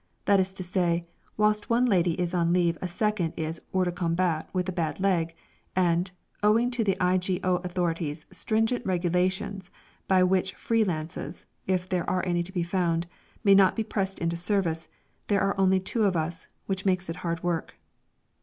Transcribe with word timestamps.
That 0.25 0.39
is 0.39 0.55
to 0.55 0.63
say, 0.63 1.03
whilst 1.37 1.69
one 1.69 1.85
lady 1.85 2.19
is 2.19 2.33
on 2.33 2.51
leave 2.53 2.75
a 2.81 2.87
second 2.87 3.33
is 3.37 3.61
hors 3.71 3.85
de 3.85 3.91
combat 3.91 4.49
with 4.51 4.67
a 4.67 4.71
bad 4.71 4.99
leg, 4.99 5.35
and, 5.75 6.09
owing 6.41 6.71
to 6.71 6.83
the 6.83 6.99
I.G.O. 6.99 7.57
authorities' 7.57 8.25
stringent 8.31 8.83
regulations 8.83 9.69
by 10.07 10.23
which 10.23 10.55
free 10.55 10.83
lances 10.83 11.45
(if 11.67 11.87
there 11.87 12.09
are 12.09 12.25
any 12.25 12.41
to 12.41 12.51
be 12.51 12.63
found) 12.63 13.05
may 13.43 13.53
not 13.53 13.75
be 13.75 13.83
pressed 13.83 14.17
into 14.17 14.35
service, 14.37 14.87
there 15.27 15.41
are 15.41 15.55
only 15.59 15.79
two 15.79 16.05
of 16.05 16.17
us, 16.17 16.47
which 16.65 16.83
makes 16.83 17.07
it 17.07 17.17
hard 17.17 17.43
work. 17.43 17.75